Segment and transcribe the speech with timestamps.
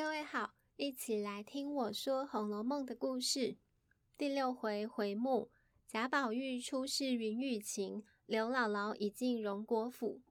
[0.00, 3.58] 各位好，一起来听我说《红楼梦》的故事。
[4.16, 5.50] 第六回回目：
[5.86, 10.22] 贾宝玉初试云雨情，刘姥姥已进荣国府。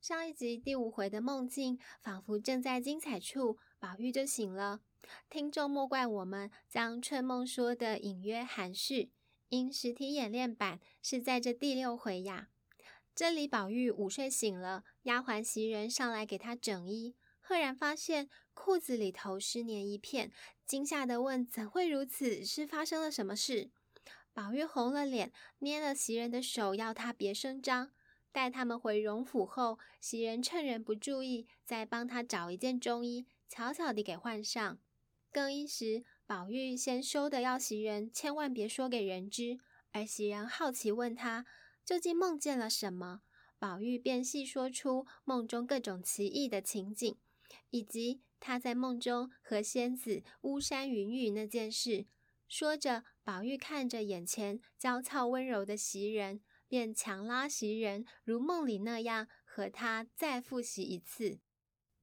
[0.00, 4.80] 上一集第五回的梦境，仿佛正在精彩处，宝玉就醒了。
[5.30, 9.12] 听众莫怪我们将春梦说的隐约含蓄，
[9.50, 12.48] 因实体演练版是在这第六回呀。
[13.14, 17.14] 这里宝玉午睡醒了，丫鬟袭人上来给他整衣。
[17.40, 18.28] 赫然发现
[18.60, 20.32] 裤子里头湿黏一片，
[20.66, 22.44] 惊吓地问：“怎会如此？
[22.44, 23.70] 是发生了什么事？”
[24.34, 27.92] 宝玉红了脸，捏了袭人的手，要他别声张。
[28.32, 34.78] 待他们回荣府后，袭人趁人不注意，再帮他找一件中衣，悄悄地给换上。
[35.32, 39.60] 更衣时，宝玉先羞得要袭人千万别说给人知，
[39.92, 41.46] 而袭人好奇问他
[41.84, 43.22] 究竟梦见了什么，
[43.56, 47.16] 宝玉便细说出梦中各种奇异的情景。
[47.70, 52.06] 以及他在梦中和仙子巫山云雨那件事，
[52.48, 61.40] 说着，宝玉看着眼前娇俏温柔的袭人，便强拉袭人如梦里那样和他再复习一次。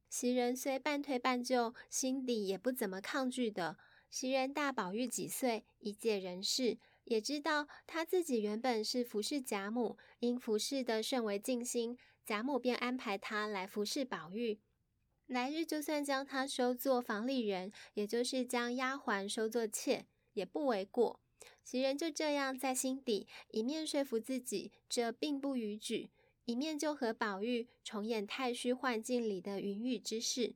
[0.09, 3.78] 袭人虽半推半就，心底也不怎么抗拒的。
[4.09, 14.61] 袭人大宝玉几岁，一介人士，也知道他自己原本是服侍贾母，因服侍得甚为尽心，贾母便安排他来服侍宝玉。
[15.28, 21.20] 来日就算将他收做房里人，也就是将丫鬟收做妾，也不为过。
[21.64, 26.12] 袭人就这样在心底一面说服自己这并不逾矩，
[26.46, 30.53] 一面就和宝玉重演太虚幻境里的云雨之事。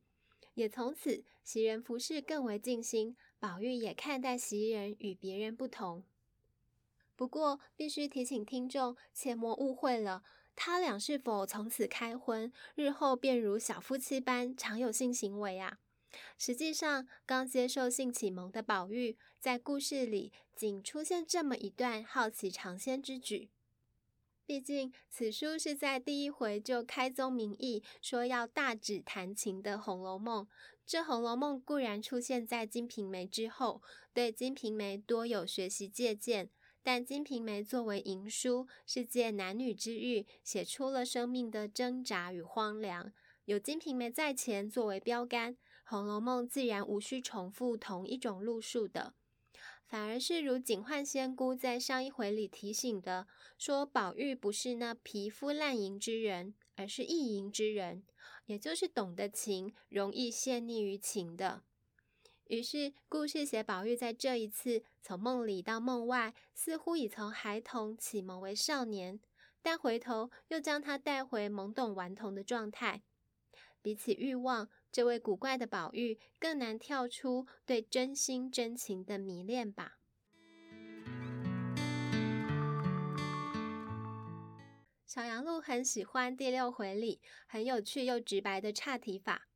[0.53, 6.03] 也从此，袭人服侍更为尽心，宝玉也看待袭人与别人不同。
[7.15, 10.23] 不过，必须提醒听众，切莫误会了。
[10.61, 15.79] 他俩是否从此开荤，日后便如小夫妻般常有性行为啊？
[16.37, 23.47] 实际上，刚接受性启蒙的宝玉，在故事里仅出现这么一段好奇尝鲜之举。
[24.45, 30.43] 毕竟，此书是在第一回就开宗明义说要大指弹琴的《红楼梦》。
[30.85, 33.81] 这《红楼梦》固然出现在《金瓶梅》之后，
[34.13, 36.49] 对《金瓶梅》多有学习借鉴。
[36.91, 43.13] 但《金瓶梅》作为淫书，是借男女之欲写出了生命的挣扎与荒凉。
[43.45, 49.13] 有《金瓶梅》在前作为标杆，《红楼梦》自然无需重复同一种路数的，
[49.85, 53.27] 反而是如警幻仙姑在上一回里提醒的，
[53.59, 58.01] 说宝玉不是那皮肤烂淫之人，而是意淫之人，
[58.47, 61.61] 也就是懂得情，容易陷溺于情的。
[62.49, 69.19] 于是，故事写宝玉在这一次从梦里到梦外，似乎已从孩童启蒙为少年，
[69.61, 73.03] 但回头又将他带回懵懂顽童的状态。
[73.83, 79.99] 比起欲望，这位古怪的宝玉更难跳出对真心真情的迷恋吧。
[85.05, 89.47] 小羊鹿很喜欢第六回里很有趣又直白的岔题法，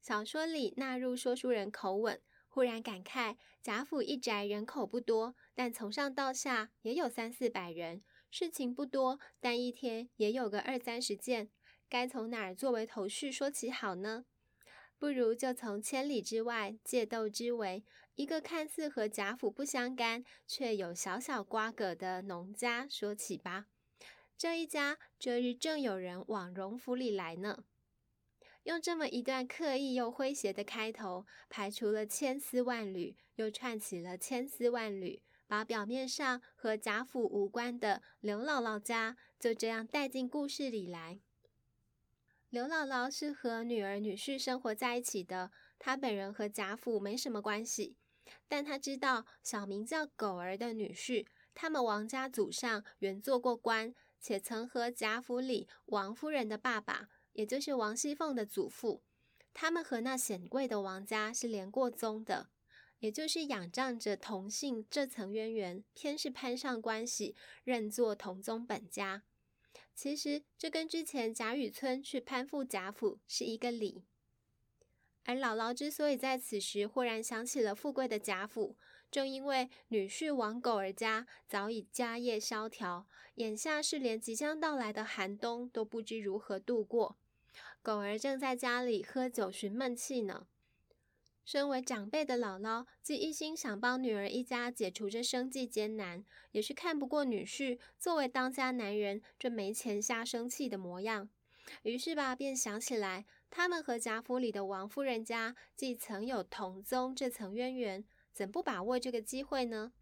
[0.00, 2.18] 小说里纳入说书人口吻。
[2.58, 8.02] 忽然感慨，贾府一宅人口不多，但从上到下也有三四百人，
[8.32, 11.50] 事情不多，但一天也有个二三十件。
[11.88, 14.24] 该从哪儿作为头绪说起好呢？
[14.98, 17.84] 不如就从千里之外借窦之围，
[18.16, 23.66] 一个看似和贾府不相干，却有小小瓜葛的农家说起吧。
[24.36, 27.62] 这一家这日正有人往荣府里来呢。
[28.64, 41.20] 用这么一段刻意又诙谐的开头，排除了千丝万缕，又串起了千丝万缕，把表面上和贾府无关的刘姥姥家就这样带进故事里来。
[42.50, 47.96] 刘姥姥是和女儿女婿生活在一起的，她本人和贾府没什么关系，
[48.48, 57.08] 但她知道小名叫狗儿的女婿，他们王家祖上原做过官，且曾和贾府里王夫人的爸爸。
[57.32, 59.02] 也就是王熙凤的祖父，
[59.54, 62.48] 他们和那显贵的王家是连过宗的，
[62.98, 67.34] 也就是仰仗着同姓这层渊源，偏是攀上关系，
[67.64, 69.22] 认作同宗本家。
[69.94, 74.04] 其实这跟之前贾雨村去攀附贾府是一个理。
[75.24, 78.76] 而姥姥之所以在此时忽然想起了富贵的贾府，
[79.10, 83.06] 正因为女婿王狗儿家早已家业萧条，
[83.36, 87.16] 眼下是连即将到来的寒冬都不知如何度过。
[87.82, 90.46] 狗儿正在家里喝酒寻闷气呢。
[91.44, 96.22] 身为长辈的姥姥，既一心想帮女儿一家解除这生计艰难，
[96.52, 101.30] 也是看不过女婿作为当家男人这没钱瞎生气的模样。
[101.84, 108.04] 于是吧，便想起来，他们和贾府里的王夫人家既曾有同宗这层渊源，
[108.38, 109.92] 怎不把握这个机会呢？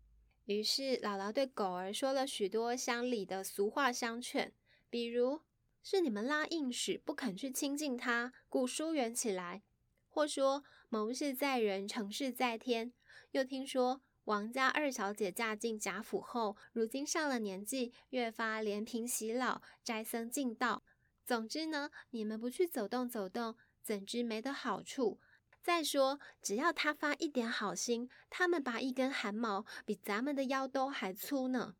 [0.44, 4.52] 于是姥姥对狗儿说了许多乡里的俗话相劝，
[4.90, 5.40] 比如
[5.82, 9.62] 是你们拉硬屎不肯去亲近他，故疏远起来；
[10.10, 12.92] 或说谋事在人，成事在天。
[13.30, 20.82] 又听说王家二小姐嫁进贾府后，如今上了年纪，越发怜贫洗老，斋僧敬道。
[21.24, 25.18] 总之呢，你们不去走动走动，怎知没得好处？
[25.66, 31.74] 再说，只要他发一点好心，他们拔一根汗毛，比咱们的腰都还粗呢。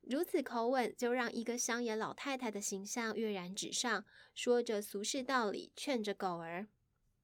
[0.00, 6.68] 如此口吻，就让一个乡野老太太的形象跃然纸上，说着俗世道理，劝着狗儿。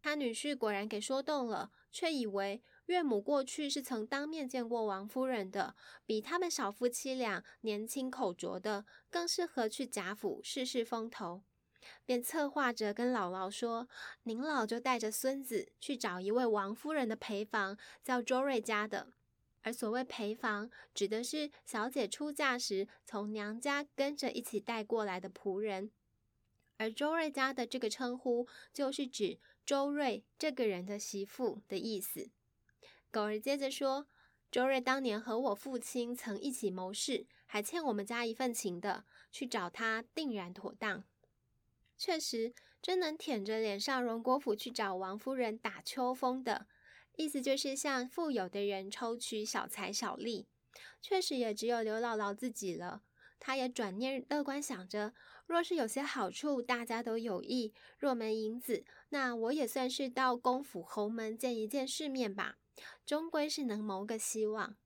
[0.03, 11.43] 他女婿果然给说动了，却以为岳母过去是曾当面见过王夫人的，比他们小夫妻俩年轻口拙的，更适合去贾府试试风头，
[12.05, 13.89] 便策划着跟姥姥说
[14.25, 19.09] ：“您老就带着孙子去找一位王夫人的陪房，叫周瑞家的。
[19.63, 25.91] 而所谓陪房，指的是小姐出嫁时从娘家跟着一起带过来的仆人。
[26.77, 32.31] 而周瑞家的这个称呼，就是指。”周瑞这个人的媳妇的意思。
[33.11, 34.07] 狗儿接着说
[34.49, 41.03] ：“周瑞当年和我父亲曾一起谋事，还欠我们家一份情的，去找他定然妥当。
[41.99, 46.67] 确实，真能舔着脸上荣国府去找王夫人打秋风的，
[47.17, 50.47] 意思就是向富有的人抽取小财小利。
[51.01, 53.03] 确实也只有刘姥姥自己了。
[53.39, 55.15] 她也转念乐观想着。”
[55.47, 62.59] 若是有些好处，大家都有益；若没银子，那我也算是到公府侯门见一见世面吧，
[63.05, 64.77] 终归是能谋个希望。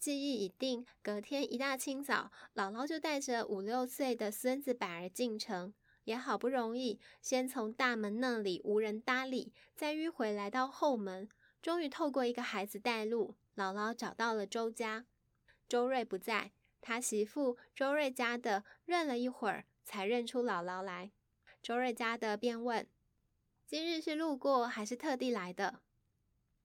[0.00, 5.74] 记忆已定，隔天一大清早，姥姥就带着五六岁的孙子百儿进城，
[6.04, 11.28] 也好不容易，先从大门那里无人搭理，再迂回来到后门，
[11.60, 15.04] 终于透过一个孩子带路，姥姥找到了周家。
[15.68, 21.12] 周瑞不在，他媳妇周瑞家的认了一会儿，才认出姥姥来。
[21.62, 22.88] 周瑞家的便问
[23.68, 25.82] ：“今日是路过，还是特地来的？”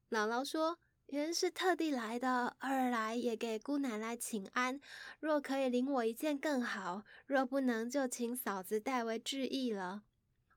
[0.09, 4.80] 姥姥说：“原是特地来的，二来也给姑奶奶请安。
[5.19, 10.04] 若可以领我一件更好，若不能，就请嫂子代为致意了。”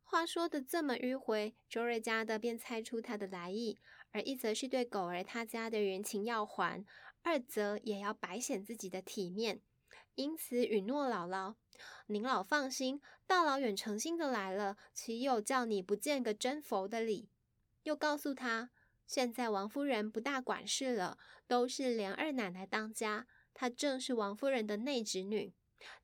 [0.03, 3.79] 话说的这么迂回，周瑞家的便猜出他的来意，
[4.11, 6.85] 而一则是对狗儿他家的人情要还。
[7.23, 9.61] 二则也要白显自己的体面，
[10.15, 11.57] 因此允诺姥姥
[12.09, 17.29] ：“您老放心，大老远诚心的来了，岂有叫你不见个真佛的理？”
[17.85, 18.71] 又告诉他
[19.09, 21.17] ：“现在王夫人不大管事了，
[21.47, 25.55] 都是连二奶奶当家，她正是王夫人的内侄女。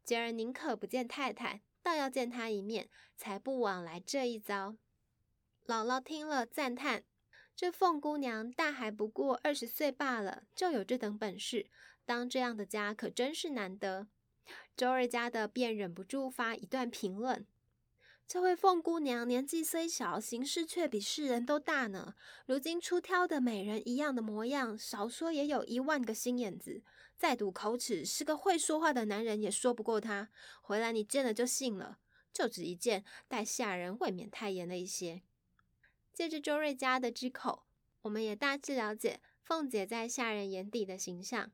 [0.03, 4.77] 今儿宁可不见太太，倒要见她一面，才不枉来这一遭。”
[5.67, 7.05] 姥姥听了赞叹。
[7.55, 11.71] 这凤姑娘大还不过二十岁罢了，就有这等本事，
[12.07, 14.09] 当这样的家可真是难得。
[14.77, 17.47] 周二家的便忍不住发一段评论：
[18.27, 22.15] 这位凤姑娘年纪虽小，行事却比世人都大呢。
[22.47, 26.83] 如今出挑的美人一样的模样，少说也有一万个心眼子。
[27.17, 30.31] 再赌口齿，是个会说话的男人也说不过她。
[30.63, 31.99] 回来你见了就信了，
[32.33, 35.23] 就只一见，待下人未免太严了一些。
[36.13, 37.65] 借着周瑞家的之口，
[38.03, 41.53] 我们也大致了解凤姐在下人眼底的形象。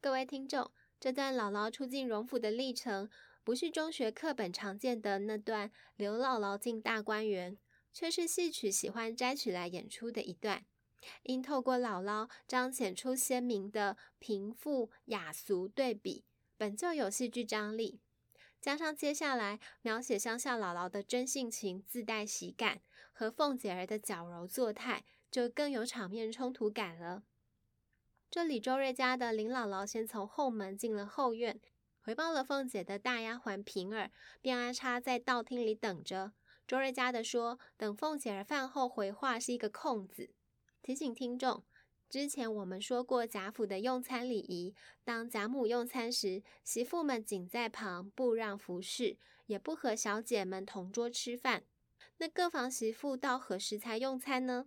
[0.00, 0.70] 各位听众，
[1.04, 3.10] 这段姥姥出进荣府的历程，
[3.42, 7.58] 不是中学课本常见的那段刘姥姥进大观园，
[7.92, 10.64] 却是戏曲喜欢摘取来演出的一段，
[11.24, 16.24] 因透过姥姥彰显出鲜明的贫富雅俗对比，
[16.56, 18.00] 本就有戏剧张力。
[18.58, 22.80] 加上接下来描写乡下姥姥的真性情、自带喜感，
[23.12, 27.24] 和凤姐儿的矫揉作态，就更有场面冲突感了。
[28.34, 31.60] 这里周瑞家的林姥姥先从后门进了后院，
[32.00, 34.10] 回报了凤姐的大丫鬟平儿，
[34.40, 36.32] 便安插在道厅里等着。
[36.66, 40.30] 周瑞家的说，等凤姐儿饭后回话是一个空子，
[40.82, 41.62] 提醒听众。
[42.10, 44.74] 之前我们说过贾府的用餐礼仪，
[45.04, 51.62] 当贾母用餐时，媳妇们仅在旁，不让服侍，也不和小姐们同桌吃饭。
[52.16, 54.66] 那各房媳妇到何时才用餐呢？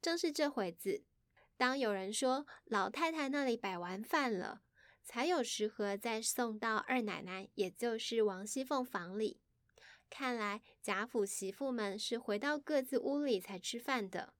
[0.00, 1.02] 正是这会子，
[1.58, 4.62] 当有人说老太太那里摆完饭了，
[5.04, 9.40] 才有食盒再送到二奶奶，也就是王熙凤房里。
[10.08, 14.32] 看来贾府媳妇们是回到各自屋里才吃饭的。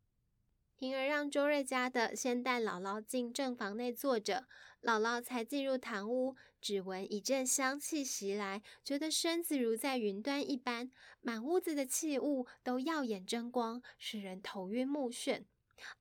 [0.76, 4.46] 平儿让周瑞家的先带姥姥进正房内坐着，
[4.80, 6.36] 姥姥才进入堂屋。
[6.60, 15.44] 只闻一阵香气袭来，觉得身子如在云端一般，满屋子的器物都耀眼争光，使人头晕目眩。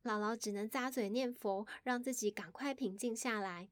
[0.04, 3.70] 姥姥只能咂嘴念佛，让自己赶快平静下来。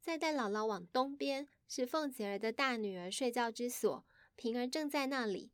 [0.00, 5.52] 再带姥姥往东边，是凤姐儿的大女儿睡觉之所，平儿正在那里。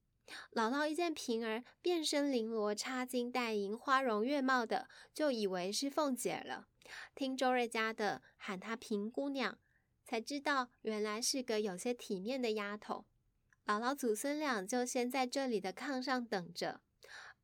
[0.53, 6.69] 姥姥一见平儿变身绫罗、插金戴银、花容月貌的，就以为是凤姐儿了。
[7.15, 9.59] 听周瑞家的喊她平姑娘。
[10.05, 13.07] 才知道原来是个有些体面的丫头。
[13.65, 16.83] 姥姥祖孙俩就先在这里的炕上等着，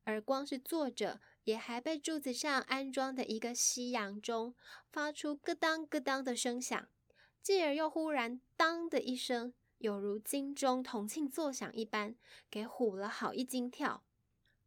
[0.09, 4.55] 而光是坐着，也还被柱子上安装的一个西洋钟
[4.91, 6.89] 发出咯当咯当的声响，
[7.43, 12.15] 继而又忽然当的一声，有如金钟铜磬作响一般，
[12.51, 14.03] 给唬了好一惊跳。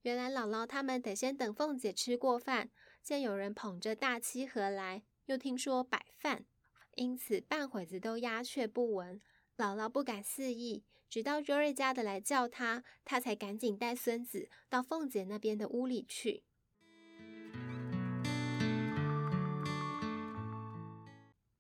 [0.04, 2.70] 原来姥姥他们得先等凤姐吃过饭，
[3.02, 6.46] 见有人捧着大漆盒来，又听说摆饭。
[6.94, 9.20] 因此，半会子都鸦雀不闻。
[9.58, 16.46] 姥姥不敢肆意，直到周瑞家的来叫她，她才赶紧带孙子到凤姐那边的屋里去。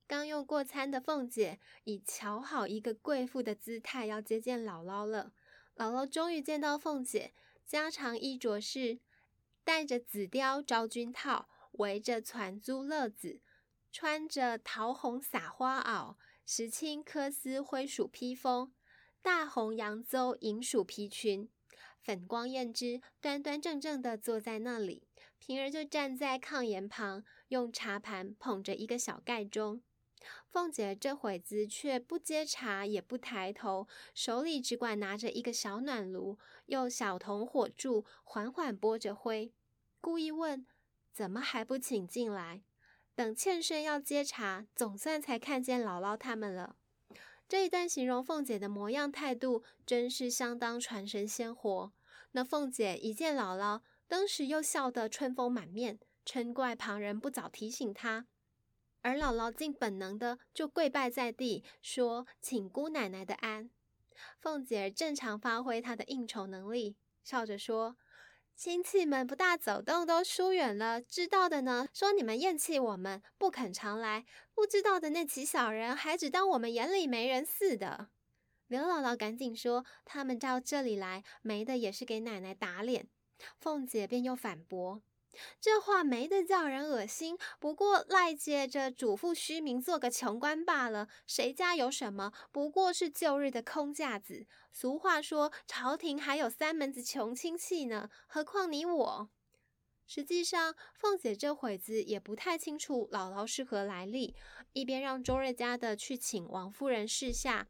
[0.07, 5.33] 刚用过餐的凤姐，已瞧好一个贵妇的姿态，要接见姥姥了。
[5.75, 7.33] 姥姥终于见到凤姐，
[7.65, 8.99] 家常衣着是
[9.65, 13.41] 戴着紫貂昭君套，围着攒珠勒子。
[13.91, 16.15] 穿着桃红洒花袄、
[16.45, 18.71] 石青緂丝灰鼠披风、
[19.23, 21.47] 大红扬邹银鼠皮裙，
[22.01, 25.03] 粉光艳织，端端正正地坐在那里。
[25.37, 29.81] 平儿就站在炕沿旁，用茶盘捧着一个小盖盅。
[30.49, 39.51] 凤姐这会子却不接茶，也不抬头，手里只管拿着一个小暖炉，用小铜火柱缓缓拨着灰，
[39.99, 40.65] 故意问
[41.13, 42.63] ：“怎么还不请进来？”
[43.15, 46.75] 等欠身要接茶，总算才看见姥姥他们了。
[47.51, 51.91] 这一段形容凤姐的模样态度，真是相当传神鲜活。
[52.31, 58.25] 那凤姐一见姥姥，当时又笑得春风满面，嗔怪旁人不早提醒她。
[59.01, 63.69] 而姥姥竟本能的就跪拜在地，说：“请姑奶奶的安。”
[64.39, 67.97] 凤姐正常发挥她的应酬能力，笑着说。
[68.63, 71.01] 亲戚们不大走动，都疏远了。
[71.01, 78.09] 知道的呢，说你们厌弃我们，不肯常来；不知道的那几小人，还只当我们眼里没人似的。
[78.67, 83.07] 刘姥姥赶紧说：“他们到这里来，没的也是给奶奶打脸。”
[83.59, 85.01] 凤姐便又反驳。
[85.59, 91.07] 这话没得叫人恶心，不过赖借着主妇虚名做个穷官罢了。
[91.25, 94.45] 谁家有什么，不过是旧日的空架子。
[94.71, 99.29] 俗话说，朝廷还有三门子穷亲戚呢，何况你我？
[100.05, 104.35] 实际上，凤姐这会子也不太清楚姥姥是何来历，
[104.73, 107.67] 一边让周瑞家的去请王夫人示下，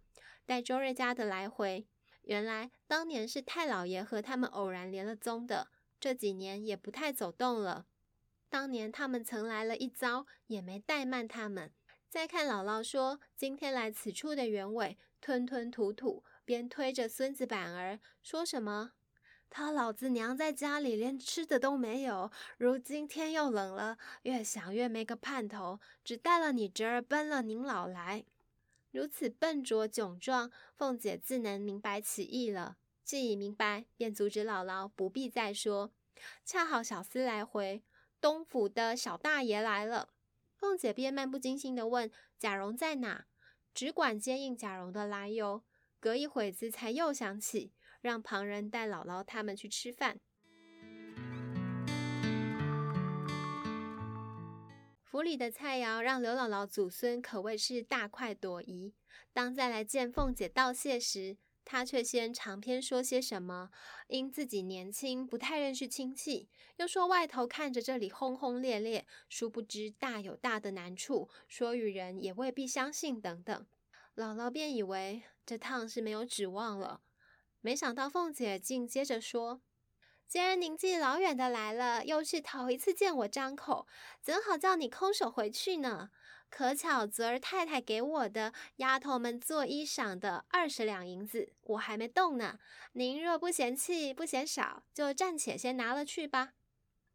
[0.47, 1.87] 待周瑞家的来回。
[2.23, 5.67] 原来当年是太老爷和他们偶然连了宗的。
[6.01, 7.85] 这几年也不太走动了。
[8.49, 11.71] 当年他们曾来了一遭，也没怠慢他们。
[12.09, 18.93] 再看姥姥说今天来此处的原委，吞吞吐吐，边推着孙子板儿说什么
[19.49, 28.25] ：“他老子娘在家里连吃的都没有，如今天又冷了，越想越没个盼头，只带了你侄儿奔了您老来。”
[28.91, 32.75] 如此笨拙窘状，凤姐自能明白其意了。
[33.11, 35.91] 既已明白，便阻止姥姥不必再说。
[36.45, 37.83] 恰好小厮来回，
[38.21, 40.13] 东府的小大爷来了。
[40.55, 43.25] 凤姐便漫不经心地问：“贾蓉在哪？”
[43.75, 45.61] 只管接应贾蓉的来由。
[45.99, 50.17] 隔一会子，才又想起让旁人带姥姥他们去吃饭。
[55.03, 58.93] 府里的菜肴让刘姥姥祖孙可谓是大快朵颐。
[59.33, 63.69] 当再来见凤姐道谢时，他却先长篇说些什么，
[64.07, 73.65] 因自己年轻，不太认识亲戚，又说外头看着这里轰轰烈烈，殊不知大有大的难处，说与人也未必相信等等。
[74.15, 77.01] 姥姥便以为这趟是没有指望了，
[77.61, 79.61] 没想到凤姐竟接着说
[80.27, 83.87] ：“既然您既老远的来了，又是头一次见我张口，
[84.21, 86.09] 怎好叫你空手回去呢？”
[86.51, 92.59] 可巧昨儿太太给我的丫头们做衣裳的二十两银子，我还没动呢。
[92.91, 96.51] 您若不嫌弃，不嫌少，就暂且先拿了去吧。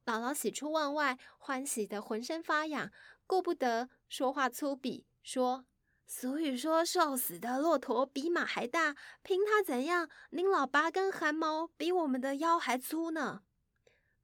[0.06, 2.90] 姥姥喜出望外，欢喜得浑身发痒，
[3.26, 5.66] 顾不得说话粗鄙，说
[6.08, 13.42] ：“俗语说，瘦死的骆驼比马还大，凭他怎样，您老八根汗毛比我们的腰还粗呢。”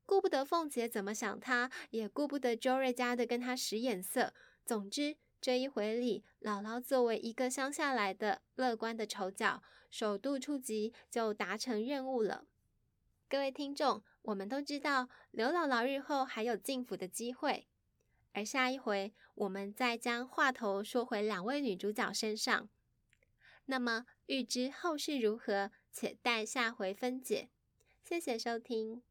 [0.07, 4.33] 顾不得凤姐怎么想他，也顾不得周瑞家的跟他使眼色。
[4.65, 12.47] 总之，这一回里，姥姥作为一个乡下来的乐观的丑角，首度出击就达成任务了。
[13.29, 17.67] 各位听众，我们都知道刘姥姥日后还有进府的机会，
[18.33, 22.69] 而下一回我们再将话头说回两位女主角身上。
[23.67, 27.49] 那么，欲知后事如何，且待下回分解。
[28.05, 29.03] 谢谢收听。